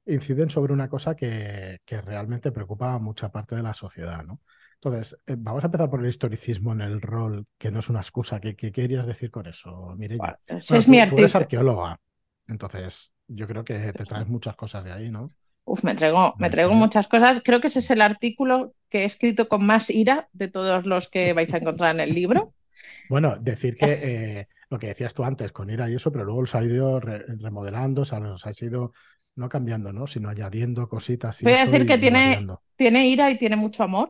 [0.06, 4.42] Inciden sobre una cosa que, realmente preocupa a mucha parte de la sociedad, ¿no?
[4.76, 8.02] Entonces, eh, vamos a empezar por el historicismo en el rol, que no es una
[8.02, 8.40] excusa.
[8.40, 10.38] ¿Qué, querías decir con eso, Mireia?
[10.48, 12.00] es mi tú, eres arqueóloga,
[12.48, 15.32] entonces yo creo que te traes muchas cosas de ahí, ¿no?
[15.64, 17.42] Uf, me traigo, me traigo muchas cosas.
[17.44, 21.10] Creo que ese es el artículo que he escrito con más ira de todos los
[21.10, 22.54] que vais a encontrar en el libro.
[23.08, 26.42] Bueno, decir que eh, lo que decías tú antes, con ira y eso, pero luego
[26.42, 28.92] los ha ido remodelando, o sea, los ha ido
[29.36, 30.08] no cambiando, ¿no?
[30.08, 31.42] Sino añadiendo cositas.
[31.42, 34.10] Voy a decir que tiene, tiene ira y tiene mucho amor,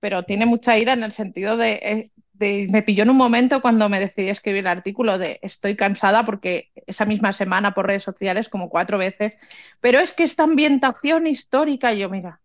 [0.00, 3.88] pero tiene mucha ira en el sentido de, eh, me pilló en un momento cuando
[3.88, 8.48] me decidí escribir el artículo de estoy cansada porque esa misma semana por redes sociales
[8.48, 9.34] como cuatro veces,
[9.80, 12.40] pero es que esta ambientación histórica, yo mira,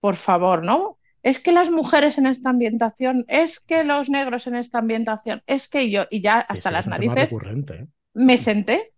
[0.00, 0.97] por favor, ¿no?
[1.22, 5.68] Es que las mujeres en esta ambientación, es que los negros en esta ambientación, es
[5.68, 7.86] que yo, y ya hasta las narices, ¿eh?
[8.14, 8.92] me senté,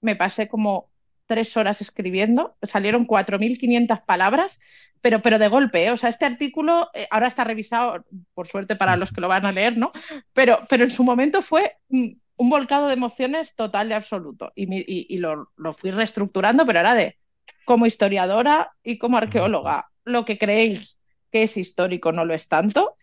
[0.00, 0.90] me pasé como
[1.26, 4.58] tres horas escribiendo, salieron 4.500 palabras,
[5.00, 5.90] pero, pero de golpe, ¿eh?
[5.90, 9.46] o sea, este artículo eh, ahora está revisado, por suerte para los que lo van
[9.46, 9.92] a leer, ¿no?
[10.32, 14.52] Pero, pero en su momento fue mm, un volcado de emociones total y absoluto.
[14.54, 17.18] Y, lo, fui reestructurando, pero era de,
[17.64, 20.99] como historiadora y como arqueóloga, lo que creéis
[21.30, 22.94] que es histórico no lo es tanto.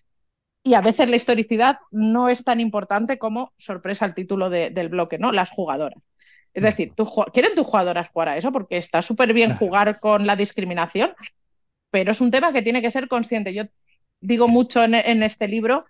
[0.63, 5.17] Y a veces la historicidad no es tan importante como, sorpresa el título del bloque,
[5.17, 5.31] ¿no?
[5.31, 6.01] Las jugadoras.
[6.53, 6.91] Es decir,
[7.33, 8.51] ¿quieren tus jugadoras jugar a eso?
[8.51, 11.13] Porque está súper bien jugar con la discriminación,
[11.91, 13.53] pero es un tema que tiene que ser consciente.
[13.53, 13.63] Yo
[14.21, 15.85] digo mucho en, este libro,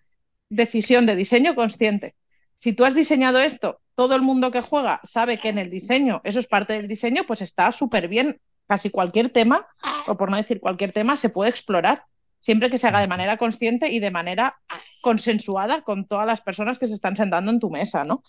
[0.49, 2.15] decisión de diseño consciente.
[2.55, 6.21] Si tú has diseñado esto, todo el mundo que juega sabe que en el diseño,
[6.23, 8.39] eso es parte del diseño, pues está súper bien.
[8.67, 9.65] Casi cualquier tema,
[10.07, 12.03] o por no decir cualquier tema, se puede explorar,
[12.39, 14.57] siempre que se haga de manera consciente y de manera
[15.01, 18.23] consensuada con todas las personas que se están sentando en tu mesa, ¿no?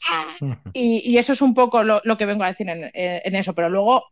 [0.72, 4.04] Y, eso es un poco lo, que vengo a decir en, en, eso, pero luego,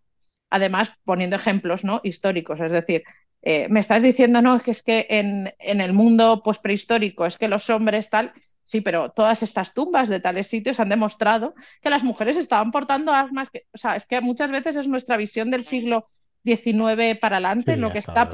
[0.51, 2.01] además, poniendo ejemplos ¿no?
[2.03, 3.03] históricos, es decir,
[3.43, 7.47] eh, me estás diciendo, no, que es que en, el mundo pues, prehistórico es que
[7.47, 8.33] los hombres tal,
[8.65, 13.13] sí, pero todas estas tumbas de tales sitios han demostrado que las mujeres estaban portando
[13.13, 16.09] armas, que, o sea, es que muchas veces es nuestra visión del siglo
[16.47, 18.31] XIX para adelante, lo, que está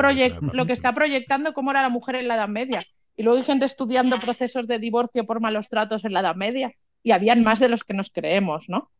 [0.52, 2.82] lo que está proyectando cómo era la mujer en la Edad Media.
[3.16, 6.72] Y luego hay gente estudiando procesos de divorcio por malos tratos en la Edad Media
[7.02, 8.90] y habían más de los que nos creemos, ¿no?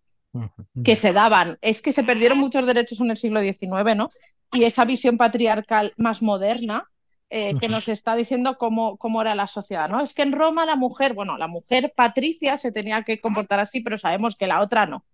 [0.82, 1.58] que se daban.
[1.60, 4.08] Es que se perdieron muchos derechos en el siglo XIX, ¿no?
[4.52, 6.88] y esa visión patriarcal más moderna
[7.30, 10.02] eh, que nos está diciendo cómo, cómo, era la sociedad, ¿no?
[10.02, 13.80] Es que en Roma la mujer, bueno, la mujer patricia se tenía que comportar así,
[13.80, 15.06] pero sabemos que la otra no.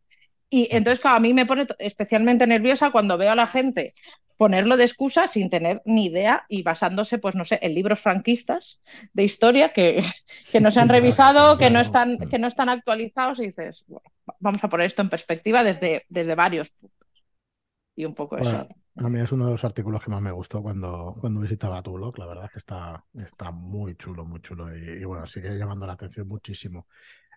[0.50, 3.92] Y entonces, claro, a mí me pone especialmente nerviosa cuando veo a la gente
[4.38, 8.80] ponerlo de excusa sin tener ni idea y basándose, pues no sé, en libros franquistas
[9.12, 10.00] de historia que,
[10.52, 14.08] que no se han revisado, que no están, que no están actualizados y dices, bueno,
[14.38, 16.98] vamos a poner esto en perspectiva desde, desde varios puntos.
[17.96, 18.68] Y un poco eso.
[19.00, 21.92] A mí es uno de los artículos que más me gustó cuando, cuando visitaba tu
[21.92, 22.18] blog.
[22.18, 24.76] La verdad es que está, está muy chulo, muy chulo.
[24.76, 26.86] Y, bueno, sigue llamando la atención muchísimo.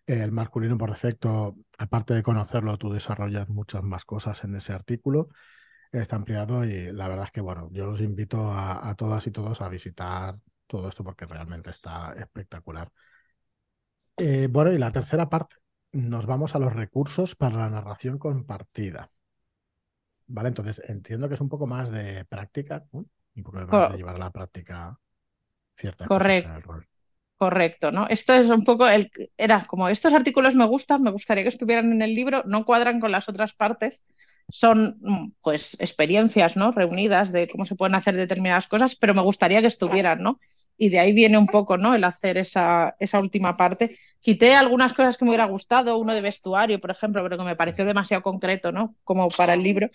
[0.05, 5.29] El masculino por defecto, aparte de conocerlo, tú desarrollas muchas más cosas en ese artículo.
[5.91, 9.61] Está ampliado y la verdad es que, bueno, yo los invito a, todas y todos
[9.61, 10.37] a visitar
[10.67, 12.91] todo esto porque realmente está espectacular.
[14.17, 15.55] Eh, bueno, y la tercera parte,
[15.91, 19.11] nos vamos a los recursos para la narración compartida.
[20.27, 23.09] Vale, entonces entiendo que es un poco más de práctica, un
[23.43, 24.97] poco más de llevar a la práctica
[25.75, 26.47] ciertas Correcto.
[26.47, 26.90] cosas en el rol.
[27.41, 28.05] Correcto, ¿no?
[28.07, 31.91] Esto es un poco el era como estos artículos me gustan, me gustaría que estuvieran
[31.91, 34.03] en el libro, no cuadran con las otras partes,
[34.51, 36.71] son mm, pues experiencias, ¿no?
[36.71, 40.39] reunidas de cómo se pueden hacer determinadas cosas, pero me gustaría que estuvieran, ¿no?
[40.77, 41.95] y de ahí viene un poco, ¿no?
[41.95, 43.97] El hacer esa, esa última parte.
[44.19, 47.55] Quité algunas cosas que me hubiera gustado, uno de vestuario, por ejemplo, pero que me
[47.55, 48.95] pareció demasiado concreto, ¿no?
[49.03, 49.89] Como para el libro.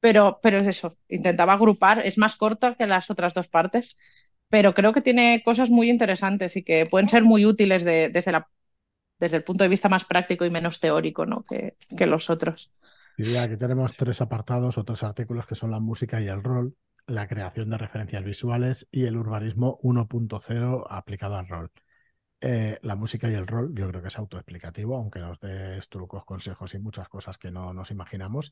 [0.00, 3.96] Pero, pero es eso, intentaba agrupar, es más corta que las otras dos partes,
[4.50, 8.50] pero creo que tiene cosas muy interesantes y que pueden ser muy útiles desde, la,
[9.18, 11.46] desde el punto de vista más práctico y menos teórico ¿no?
[11.46, 12.72] que, los otros.
[13.16, 16.74] Diría que tenemos tres apartados o tres artículos que son la música y el rol,
[17.06, 21.70] la creación de referencias visuales y el urbanismo 1.0 aplicado al rol.
[22.40, 26.24] Eh, la música y el rol yo creo que es autoexplicativo, aunque nos des trucos,
[26.24, 28.50] consejos y muchas cosas que no nos imaginamos.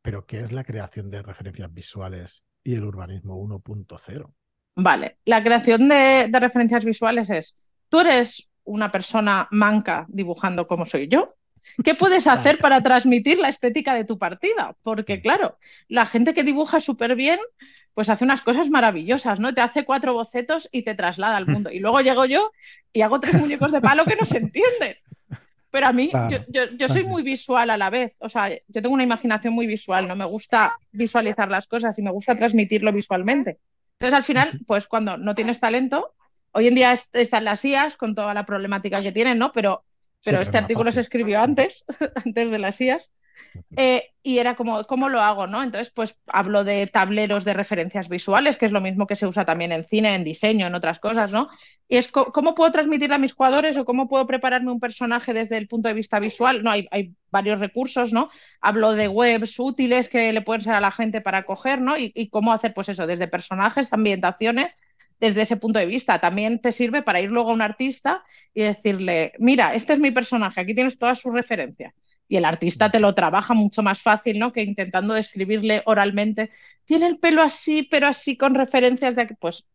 [0.00, 4.32] Pero ¿qué es la creación de referencias visuales y el urbanismo 1.0?
[4.76, 7.56] Vale, la creación de, de referencias visuales es,
[7.88, 11.28] tú eres una persona manca dibujando como soy yo,
[11.82, 14.76] ¿Qué puedes hacer para transmitir la estética de tu partida?
[14.82, 15.20] Porque, mm.
[15.20, 15.58] claro,
[15.88, 17.40] la gente que dibuja súper bien,
[17.94, 19.54] pues hace unas cosas maravillosas, ¿no?
[19.54, 21.70] Te hace cuatro bocetos y te traslada al mundo.
[21.70, 22.52] Y luego llego yo
[22.92, 24.96] y hago tres muñecos de palo que no se entienden.
[25.70, 26.12] Pero a mí,
[26.48, 28.14] yo, soy muy visual a la vez.
[28.18, 32.02] O sea, yo tengo una imaginación muy visual, no me gusta visualizar las cosas y
[32.02, 33.58] me gusta transmitirlo visualmente.
[34.04, 36.12] Entonces, al final, pues cuando no tienes talento,
[36.52, 39.50] hoy en día están las IAS con toda la problemática que tienen, ¿no?
[39.52, 39.82] Pero
[40.24, 41.84] pero este artículo se escribió antes,
[42.24, 43.10] antes de las IAS,
[43.76, 45.46] eh, y era como, ¿cómo lo hago?
[45.46, 45.62] ¿no?
[45.62, 49.44] Entonces, pues hablo de tableros de referencias visuales, que es lo mismo que se usa
[49.44, 51.48] también en cine, en diseño, en otras cosas, ¿no?
[51.88, 55.58] Y es cómo puedo transmitir a mis jugadores o cómo puedo prepararme un personaje desde
[55.58, 56.62] el punto de vista visual.
[56.62, 58.30] No, hay, hay varios recursos, ¿no?
[58.60, 61.98] Hablo de webs útiles que le pueden ser a la gente para coger, ¿no?
[61.98, 64.74] Y, y cómo hacer, pues eso, desde personajes, ambientaciones
[65.20, 66.18] desde ese punto de vista.
[66.18, 70.10] También te sirve para ir luego a un artista y decirle, mira, este es mi
[70.10, 71.94] personaje, aquí tienes todas sus referencias.
[72.28, 74.52] Y el artista te lo trabaja mucho más fácil, ¿no?
[74.52, 76.50] Que intentando describirle oralmente,
[76.84, 79.26] tiene el pelo así, pero así con referencias de...
[79.38, 79.66] Pues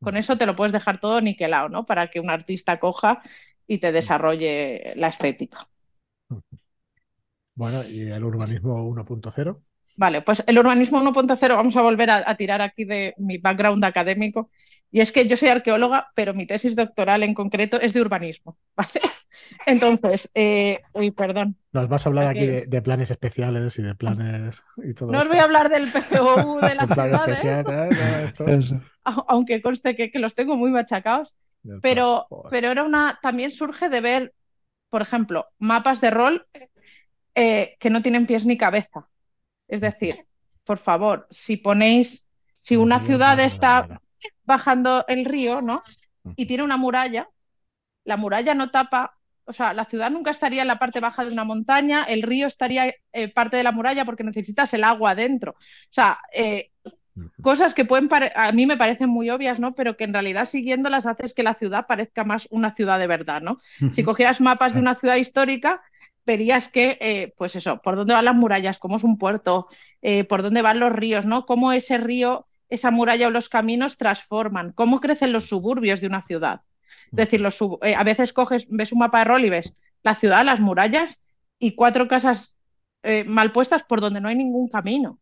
[0.00, 1.84] con eso te lo puedes dejar todo niquelado, ¿no?
[1.84, 3.20] Para que un artista coja
[3.66, 5.68] y te desarrolle la estética.
[7.54, 9.60] Bueno, ¿y el urbanismo 1.0?
[9.96, 14.48] Vale, pues el urbanismo 1.0, vamos a volver a, tirar aquí de mi background académico.
[14.92, 18.56] Y es que yo soy arqueóloga, pero mi tesis doctoral en concreto es de urbanismo.
[18.76, 19.00] ¿vale?
[19.66, 21.56] Entonces, eh, uy, perdón.
[21.72, 25.28] Nos vas a hablar aquí de, planes especiales y de planes y todo No os
[25.28, 28.72] voy a hablar del PCOU de las ciudades.
[28.72, 28.80] ¿eh?
[29.04, 31.36] Aunque conste que, los tengo muy machacados.
[31.82, 33.18] Pero, pero era una.
[33.20, 34.32] También surge de ver,
[34.90, 36.46] por ejemplo, mapas de rol
[37.34, 39.08] eh, que no tienen pies ni cabeza.
[39.66, 40.24] Es decir,
[40.64, 42.26] por favor, si ponéis,
[42.58, 44.00] si una ciudad está
[44.44, 45.82] bajando el río, ¿no?
[46.36, 47.28] Y tiene una muralla,
[48.04, 49.17] la muralla no tapa,
[49.48, 52.46] o sea, la ciudad nunca estaría en la parte baja de una montaña, el río
[52.46, 55.52] estaría eh, parte de la muralla porque necesitas el agua adentro.
[55.52, 56.70] O sea, eh,
[57.40, 59.74] cosas que pueden a mí me parecen muy obvias, ¿no?
[59.74, 63.40] Pero que en realidad siguiéndolas haces que la ciudad parezca más una ciudad de verdad,
[63.40, 63.58] ¿no?
[63.92, 65.80] Si cogieras mapas de una ciudad histórica,
[66.26, 69.68] verías que, eh, pues eso, por dónde van las murallas, cómo es un puerto,
[70.28, 71.46] por dónde van los ríos, ¿no?
[71.46, 76.22] Cómo ese río, esa muralla o los caminos transforman, cómo crecen los suburbios de una
[76.26, 76.60] ciudad.
[77.06, 80.14] Es decir, los eh, a veces coges, ves un mapa de rol y ves la
[80.14, 81.22] ciudad, las murallas
[81.58, 82.54] y cuatro casas
[83.26, 85.18] mal puestas por donde no hay ningún camino.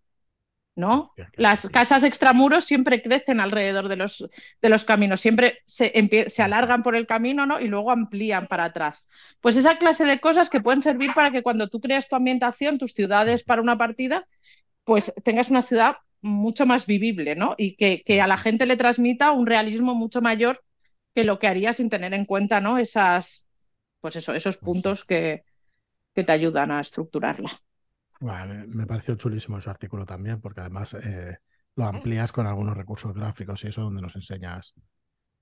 [0.76, 1.12] ¿no?
[1.36, 4.28] Las casas extramuros siempre crecen alrededor de los,
[4.60, 5.90] de los caminos, siempre se,
[6.28, 7.58] se, alargan por el camino ¿no?
[7.60, 9.06] y luego amplían para atrás.
[9.40, 12.78] Pues esa clase de cosas que pueden servir para que cuando tú creas tu ambientación,
[12.78, 14.28] tus ciudades para una partida,
[14.84, 17.54] pues tengas una ciudad mucho más vivible ¿no?
[17.56, 20.62] y que, que a la gente le transmita un realismo mucho mayor
[21.16, 22.76] que lo que haría sin tener en cuenta ¿no?
[22.76, 23.48] Esas,
[24.02, 25.44] pues eso, esos puntos que,
[26.14, 27.50] que te ayudan a estructurarla
[28.20, 31.38] me pareció chulísimo ese artículo también, porque además eh,
[31.74, 34.74] lo amplías con algunos recursos gráficos y eso es donde nos enseñas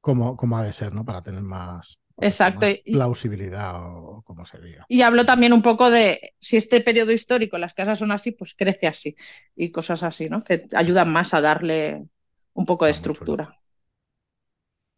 [0.00, 1.04] cómo, cómo ha de ser, ¿no?
[1.04, 2.66] Para tener más, Exacto.
[2.84, 4.86] plausibilidad o, como se diga.
[4.88, 8.54] Y hablo también un poco de si este periodo histórico las casas son así, pues
[8.54, 9.16] crece así
[9.56, 10.42] y cosas así, ¿no?
[10.42, 12.04] Que ayudan más a darle
[12.52, 13.58] un poco de estructura.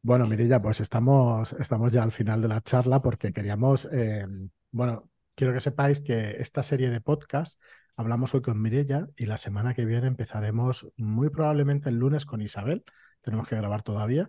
[0.06, 4.24] Bueno, Mirilla, pues estamos, estamos ya al final de la charla porque queríamos, eh,
[4.70, 7.60] bueno, quiero que sepáis que esta serie de podcast
[7.96, 12.40] hablamos hoy con Mirella y la semana que viene empezaremos muy probablemente el lunes con
[12.40, 12.84] Isabel.
[13.20, 14.28] Tenemos que grabar todavía.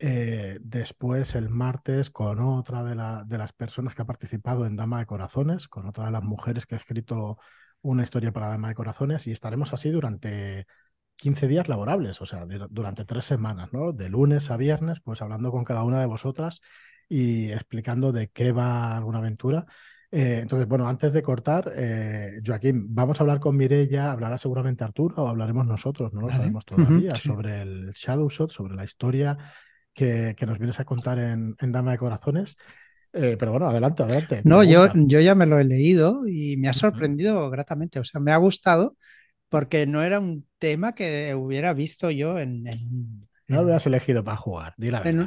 [0.00, 2.96] Eh, después el martes con otra de,
[3.28, 6.66] de, las personas que ha participado en Dama de Corazones, con otra de las mujeres
[6.66, 7.38] que ha escrito
[7.82, 10.66] una historia para Dama de Corazones y estaremos así durante
[11.16, 13.92] 15 días laborables, o sea, durante tres semanas, ¿no?
[13.92, 16.60] De lunes a viernes, pues hablando con cada una de vosotras
[17.08, 19.66] y explicando de qué va alguna aventura
[20.16, 24.84] eh, entonces, bueno, antes de cortar, eh, Joaquín, vamos a hablar con Mirella, hablará seguramente
[24.84, 29.36] Arturo o hablaremos nosotros, no lo sabemos todavía, sobre el Shadow Shot, sobre la historia
[29.92, 32.56] que, nos vienes a contar en, Dama de Corazones.
[33.12, 34.40] Eh, pero bueno, adelante, adelante.
[34.44, 37.98] No, yo, yo ya me lo he leído y me ha sorprendido gratamente.
[37.98, 38.96] O sea, me ha gustado
[39.48, 42.64] porque no era un tema que hubiera visto yo en,
[43.46, 44.74] no lo hubieras elegido para jugar,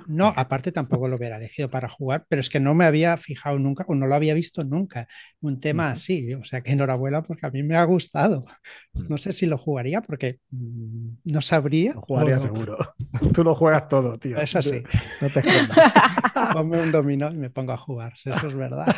[0.08, 3.60] No, aparte tampoco lo hubiera elegido para jugar, pero es que no me había fijado
[3.60, 5.08] nunca o no lo había visto nunca
[5.40, 6.34] un tema así.
[6.34, 8.46] O sea que enhorabuena porque a mí me ha gustado.
[8.94, 9.08] Mm.
[9.10, 11.94] No sé si lo jugaría porque mm, no sabría.
[11.94, 12.78] Lo jugaría seguro.
[13.34, 14.40] Tú lo juegas todo, tío.
[14.40, 14.82] Eso sí.
[15.22, 15.78] No te escondas.
[16.54, 18.14] Ponme un dominó y me pongo a jugar.
[18.14, 18.96] Eso es verdad.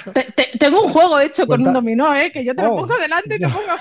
[0.59, 2.31] tengo un juego hecho con un dominó, ¿eh?
[2.31, 2.81] que yo te lo oh.
[2.81, 3.75] pongo delante y te pongo.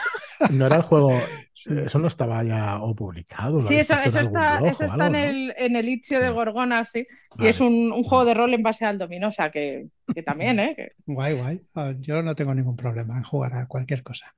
[0.50, 1.12] No era el juego
[1.66, 3.60] eso no estaba ya o publicado.
[3.62, 7.06] Sí, eso, está, eso está en, el, en el Itch.io de Gorgona, sí.
[7.38, 9.88] Y es un, juego de rol en base al dominó, o sea que,
[10.24, 10.92] también, ¿eh?
[11.06, 11.60] Guay, guay.
[11.74, 14.34] Ah, yo no tengo ningún problema en jugar a cualquier cosa.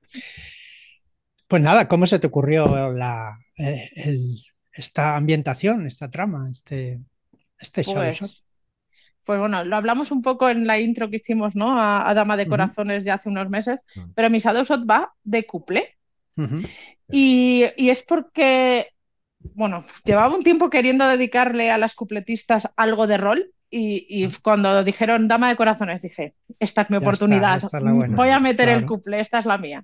[1.47, 3.89] Pues nada, ¿cómo se te ocurrió la, eh,
[4.73, 6.99] esta ambientación, esta trama, este,
[7.59, 8.43] este pues,
[9.23, 11.79] Pues bueno, lo hablamos un poco en la intro que hicimos, ¿no?
[11.79, 13.79] A, Dama de Corazones ya hace unos meses,
[14.15, 15.95] pero mi Shadowshot va de couple
[17.09, 18.87] y, es porque,
[19.53, 25.27] bueno, llevaba un tiempo queriendo dedicarle a las cupletistas algo de rol y, cuando dijeron
[25.27, 27.61] Dama de Corazones dije, esta es mi oportunidad,
[28.09, 29.83] voy a meter el couple, esta es la mía.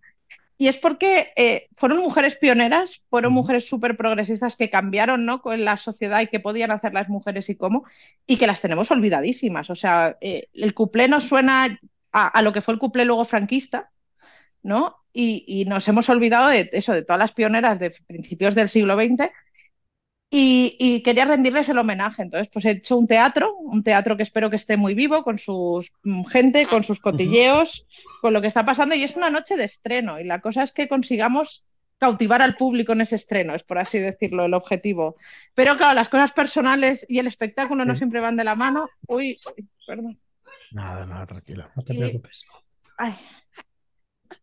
[0.57, 5.41] Y es porque eh, fueron mujeres pioneras, fueron mujeres súper progresistas que cambiaron ¿no?
[5.41, 7.85] con la sociedad y que podían hacer las mujeres y cómo,
[8.25, 9.69] y que las tenemos olvidadísimas.
[9.69, 11.79] O sea, eh, el couple nos suena
[12.11, 13.91] a, a, lo que fue el couple luego franquista,
[14.63, 14.97] ¿no?
[15.19, 19.31] y, nos hemos olvidado de eso, de todas las pioneras de principios del siglo XX.
[20.29, 22.21] Y, quería rendirles el homenaje.
[22.21, 25.39] Entonces, pues he hecho un teatro, un teatro que espero que esté muy vivo, con
[25.39, 27.87] su mm, gente, con sus cotilleos,
[28.21, 28.93] con lo que está pasando.
[28.95, 30.19] Y es una noche de estreno.
[30.19, 31.63] Y la cosa es que consigamos
[31.97, 35.15] cautivar al público en ese estreno, es por así decirlo, el objetivo.
[35.55, 38.89] Pero claro, las cosas personales y el espectáculo no siempre van de la mano.
[39.07, 39.39] Uy,
[39.87, 40.19] perdón.
[40.71, 41.71] Nada, nada, tranquila.
[41.75, 42.43] No te preocupes.
[42.97, 43.15] Ay,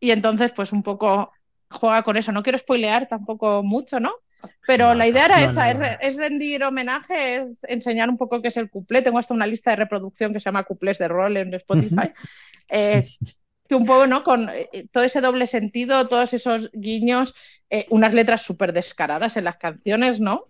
[0.01, 1.33] y entonces, pues un poco
[1.71, 2.33] juega con eso.
[2.33, 4.13] No quiero spoilear tampoco mucho, ¿no?
[4.67, 8.71] Pero la idea era esa, es, rendir homenaje, es enseñar un poco qué es el
[8.71, 9.03] cuplé.
[9.03, 12.11] Tengo hasta una lista de reproducción que se llama cuplés de rol en Spotify.
[12.71, 13.03] Eh,
[13.69, 14.25] que un poco, ¿no?
[14.25, 17.35] Con eh, todo ese doble sentido, todos esos guiños,
[17.69, 20.47] eh, unas letras súper descaradas en las canciones, ¿no?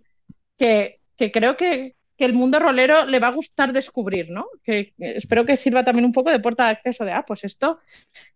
[0.57, 4.47] Que, que creo que, que el mundo rolero le va a gustar descubrir, ¿no?
[4.63, 7.79] Que, espero que sirva también un poco de puerta de acceso de, ah, pues esto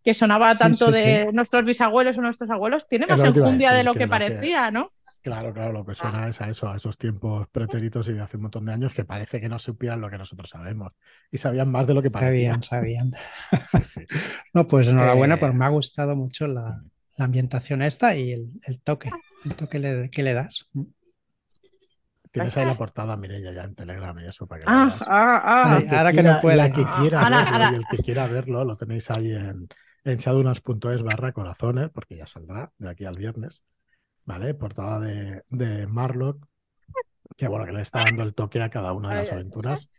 [0.03, 4.07] que sonaba tanto de nuestros bisabuelos o nuestros abuelos, tiene más enjundia de lo que,
[4.07, 4.89] parecía, ¿no?
[5.21, 8.37] Claro, claro, lo que suena es a eso, a esos tiempos pretéritos y de hace
[8.37, 10.93] un montón de años que parece que no supieran lo que nosotros sabemos
[11.29, 12.59] y sabían más de lo que parecía.
[12.61, 13.11] Sabían, sabían.
[14.53, 16.81] no, pues enhorabuena, pues me ha gustado mucho la,
[17.17, 19.09] ambientación esta y el, toque,
[19.43, 20.69] el toque que le das.
[22.31, 25.97] Tienes ahí la portada, Mireya, ya en Telegram y eso para que ah, ah, ah.
[25.97, 26.57] ahora que no puede.
[26.57, 29.67] La que quiera verlo y el que quiera verlo lo tenéis ahí en,
[30.03, 33.63] en shadunas.es barra corazones, porque ya saldrá de aquí al viernes.
[34.29, 34.53] ¿Vale?
[34.53, 36.45] Portada de, de Marlock,
[37.35, 39.89] que bueno, que le está dando el toque a cada una de las aventuras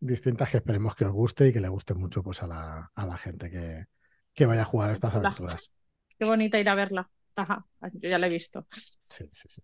[0.00, 3.06] distintas que esperemos que os guste y que le guste mucho pues a la, a
[3.06, 3.86] la gente que,
[4.34, 5.70] que vaya a jugar estas aventuras.
[6.18, 7.08] Qué bonita ir a verla.
[7.36, 8.66] Ajá, yo ya la he visto.
[9.04, 9.62] Sí, sí, sí.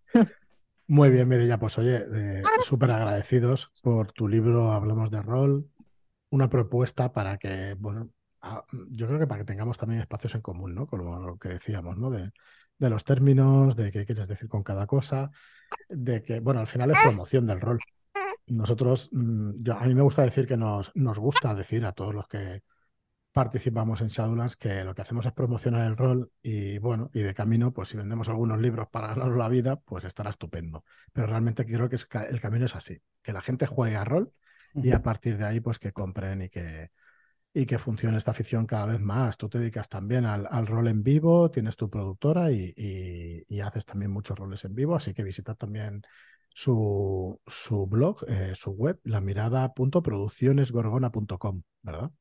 [0.87, 5.69] Muy bien, Mireya, pues oye, eh, súper agradecidos por tu libro Hablamos de Rol,
[6.29, 8.11] una propuesta para que, bueno,
[8.89, 10.87] yo creo que para que tengamos también espacios en común, ¿no?
[10.87, 12.09] Con lo que decíamos, ¿no?
[12.09, 12.31] De,
[12.79, 15.31] los términos, de qué quieres decir con cada cosa,
[15.87, 17.79] de que, bueno, al final es promoción del rol.
[18.47, 22.13] Nosotros, mm, yo, a mí me gusta decir que nos, nos gusta decir a todos
[22.13, 22.61] los que
[23.31, 27.33] participamos en Shadowlands, que lo que hacemos es promocionar el rol y bueno, y de
[27.33, 30.83] camino, pues si vendemos algunos libros para ganar la vida, pues estará estupendo.
[31.13, 31.97] Pero realmente creo que
[32.29, 34.33] el camino es así, que la gente juegue a rol
[34.75, 36.89] y a partir de ahí, pues que compren y que,
[37.53, 39.37] y que funcione esta afición cada vez más.
[39.37, 44.37] Tú te dedicas también al, rol en vivo, tienes tu productora y, haces también muchos
[44.37, 46.01] roles en vivo, así que visita también
[46.49, 52.11] su, su blog, eh, su web, lamirada.produccionesgorgona.com, ¿verdad?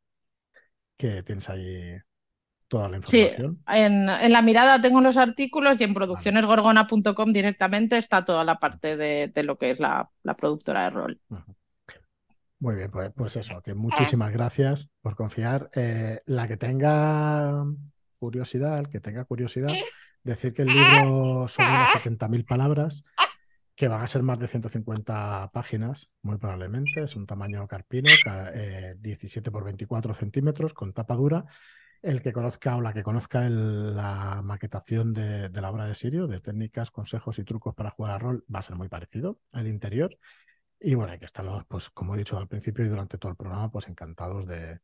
[1.02, 1.96] que tienes ahí
[2.68, 3.56] toda la información.
[3.56, 8.96] Sí, en, la mirada tengo los artículos y en produccionesgorgona.com directamente está toda la parte
[8.96, 11.20] de, lo que es la, productora de rol.
[12.62, 15.68] Muy bien, pues, pues, eso, que muchísimas gracias por confiar.
[15.74, 17.64] Eh, la que tenga
[18.20, 19.72] curiosidad, el que tenga curiosidad,
[20.22, 23.02] decir que el libro son unas 70.000 palabras
[23.74, 27.02] que van a ser más de 150 páginas, muy probablemente.
[27.02, 28.10] Es un tamaño carpino,
[28.96, 31.44] 17 eh, por 24 centímetros, con tapa dura.
[32.00, 36.38] El que conozca o la que conozca la maquetación de, la obra de Sirio, de
[36.38, 39.40] técnicas, consejos y trucos para jugar a rol, va a ser muy parecido.
[39.52, 40.16] El interior.
[40.84, 43.70] Y bueno, que estamos, pues como he dicho al principio y durante todo el programa,
[43.70, 44.80] pues encantados de,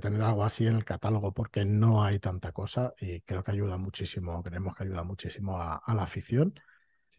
[0.00, 3.76] tener algo así en el catálogo porque no hay tanta cosa y creo que ayuda
[3.76, 6.54] muchísimo, creemos que ayuda muchísimo a, la afición.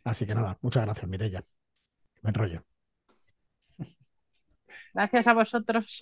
[0.04, 1.46] Así que nada, muchas gracias, Mirella.
[2.22, 2.66] Me enrollo.
[4.94, 6.02] Gracias a vosotros.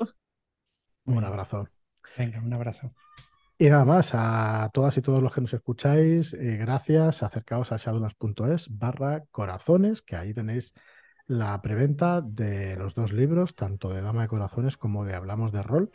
[1.06, 1.70] Un abrazo.
[2.18, 2.94] Venga, un abrazo.
[3.60, 7.22] Y nada más, a todas y todos los que nos escucháis, eh, gracias.
[7.24, 10.74] Acercaos a shadowlands.es barra corazones, que ahí tenéis
[11.28, 15.62] la preventa de los dos libros, tanto de Dama de Corazones como de Hablamos de
[15.62, 15.92] Rol,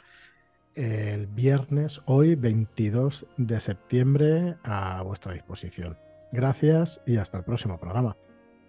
[0.74, 5.98] el viernes, hoy 22 de septiembre, a vuestra disposición.
[6.32, 8.16] Gracias y hasta el próximo programa.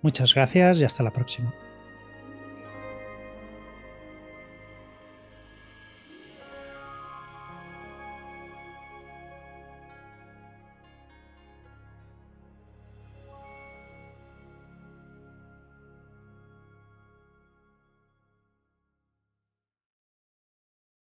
[0.02, 1.54] Muchas gracias y hasta la próxima.